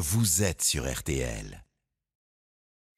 [0.00, 1.67] vous êtes sur RTL.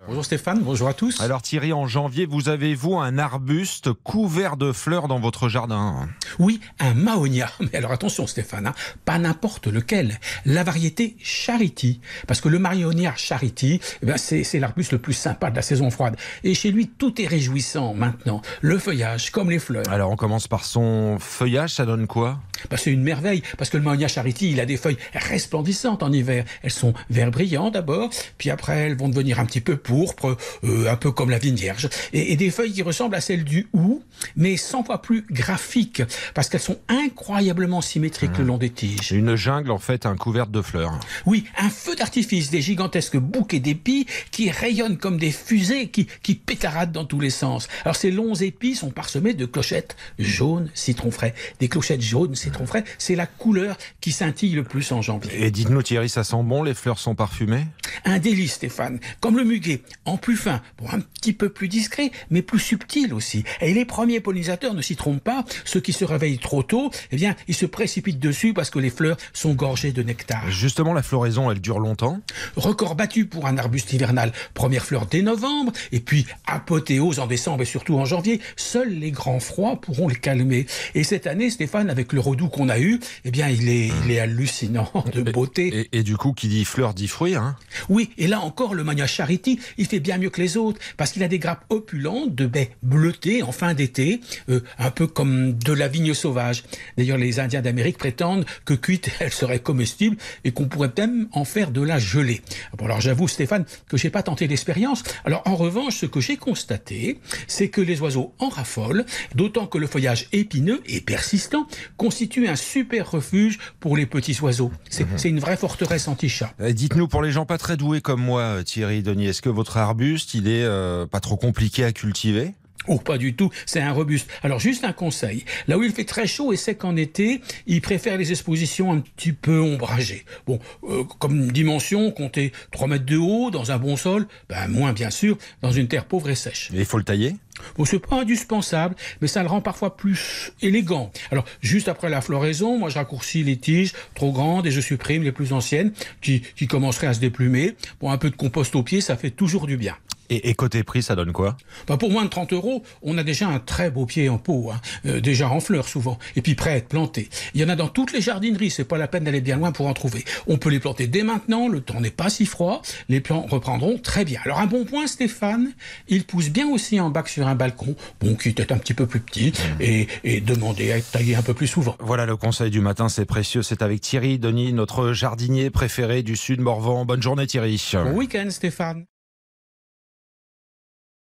[0.06, 1.21] Bonjour Stéphane, bonjour à tous.
[1.21, 6.08] Alors Thierry, en janvier, vous avez, vous, un arbuste couvert de fleurs dans votre jardin?
[6.39, 7.50] Oui, un mahonia.
[7.60, 8.75] Mais alors attention Stéphane, hein,
[9.05, 10.18] pas n'importe lequel.
[10.46, 12.00] La variété Charity.
[12.27, 15.91] Parce que le mahonia Charity, eh ben, c'est l'arbuste le plus sympa de la saison
[15.91, 16.17] froide.
[16.45, 18.41] Et chez lui, tout est réjouissant maintenant.
[18.62, 19.89] Le feuillage, comme les fleurs.
[19.91, 22.41] Alors on commence par son feuillage, ça donne quoi?
[22.71, 26.11] Bah, c'est une merveille, parce que le Mahonia Charity, il a des feuilles resplendissantes en
[26.11, 26.45] hiver.
[26.62, 30.90] Elles sont vert brillant d'abord, puis après elles vont devenir un petit peu pourpres, euh,
[30.90, 33.68] un peu comme la vigne vierge, et, et des feuilles qui ressemblent à celles du
[33.72, 34.02] hou,
[34.36, 36.02] mais 100 fois plus graphiques,
[36.34, 39.12] parce qu'elles sont incroyablement symétriques le long des tiges.
[39.12, 40.98] Une jungle, en fait, un couvert de fleurs.
[41.26, 46.34] Oui, un feu d'artifice, des gigantesques bouquets d'épis qui rayonnent comme des fusées, qui, qui
[46.34, 47.68] pétaradent dans tous les sens.
[47.84, 51.34] Alors ces longs épis sont parsemés de clochettes jaunes citron frais.
[51.59, 55.45] Des clochettes jaunes citron frais, c'est la couleur qui scintille le plus en janvier.
[55.45, 57.66] Et dites-nous Thierry, ça sent bon, les fleurs sont parfumées?
[58.04, 62.10] Un délice, Stéphane, comme le muguet, en plus fin, bon, un petit peu plus discret,
[62.30, 63.45] mais plus subtil aussi.
[63.60, 67.17] Et les premiers pollinisateurs ne s'y trompent pas, ceux qui se réveillent trop tôt, eh
[67.17, 70.50] bien, ils se précipitent dessus parce que les fleurs sont gorgées de nectar.
[70.50, 72.20] Justement, la floraison, elle dure longtemps?
[72.56, 74.33] Record battu pour un arbuste hivernal.
[74.55, 78.41] Première fleur dès novembre, et puis apothéose en décembre et surtout en janvier.
[78.56, 80.67] Seuls les grands froids pourront le calmer.
[80.94, 84.11] Et cette année, Stéphane, avec le redoux qu'on a eu, eh bien, il est, il
[84.11, 85.89] est hallucinant de beauté.
[85.92, 87.56] et, et du coup, qui dit fleur dit fruit, hein?
[87.89, 91.13] Oui, et là encore, le Mania Charity, il fait bien mieux que les autres, parce
[91.13, 95.55] qu'il a des grappes opulentes de baies bleutées en fin d'été, euh, un peu comme
[95.55, 96.65] de la vigne sauvage.
[96.97, 101.45] D'ailleurs, les Indiens d'Amérique prétendent que cuite, elle serait comestible et qu'on pourrait même en
[101.45, 102.43] faire de la gelée.
[102.77, 105.03] Bon, alors j'avoue, Stéphane, que j'ai pas tenté l'expérience.
[105.25, 109.79] Alors, en revanche, ce que j'ai constaté, c'est que les oiseaux en raffolent, d'autant que
[109.79, 114.73] le feuillage épineux et persistant constitue un super refuge pour les petits oiseaux.
[114.89, 116.55] C'est c'est une vraie forteresse anti-chat.
[116.61, 119.49] Euh, Dites-nous, pour les gens pas très doués comme moi, euh, Thierry Denis, est-ce que
[119.61, 122.55] votre arbuste, il est euh, pas trop compliqué à cultiver
[122.89, 124.28] Oh, pas du tout, c'est un robuste.
[124.42, 125.44] Alors, juste un conseil.
[125.69, 129.00] Là où il fait très chaud et sec en été, il préfère les expositions un
[129.00, 130.25] petit peu ombragées.
[130.47, 134.94] Bon, euh, comme dimension, comptez 3 mètres de haut dans un bon sol, ben moins
[134.94, 136.71] bien sûr, dans une terre pauvre et sèche.
[136.75, 137.37] Et Il faut le tailler?
[137.77, 141.12] Bon, c'est pas indispensable, mais ça le rend parfois plus élégant.
[141.31, 145.22] Alors, juste après la floraison, moi je raccourcis les tiges trop grandes et je supprime
[145.22, 147.76] les plus anciennes qui, qui commenceraient à se déplumer.
[148.00, 149.97] Bon, un peu de compost au pied, ça fait toujours du bien.
[150.31, 151.57] Et, et côté prix, ça donne quoi?
[151.87, 154.71] Bah, pour moins de 30 euros, on a déjà un très beau pied en pot,
[154.73, 157.29] hein, euh, déjà en fleurs souvent, et puis prêt à être planté.
[157.55, 159.73] Il y en a dans toutes les jardineries, c'est pas la peine d'aller bien loin
[159.73, 160.25] pour en trouver.
[160.47, 163.99] On peut les planter dès maintenant, le temps n'est pas si froid, les plants reprendront
[163.99, 164.41] très bien.
[164.45, 165.73] Alors un bon point, Stéphane,
[166.09, 169.07] il pousse bien aussi en bac sur un balcon, bon, qui est un petit peu
[169.07, 171.97] plus petit, et, et demander à être taillé un peu plus souvent.
[172.01, 173.62] Voilà le conseil du matin, c'est précieux.
[173.62, 177.05] C'est avec Thierry Denis, notre jardinier préféré du Sud Morvan.
[177.05, 177.81] Bonne journée Thierry.
[177.93, 179.05] Bon week-end, Stéphane.